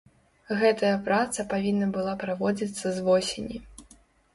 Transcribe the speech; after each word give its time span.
Гэтая 0.61 0.93
праца 1.09 1.47
павінна 1.53 1.93
была 2.01 2.19
праводзіцца 2.27 2.87
з 3.01 3.09
восені. 3.11 3.67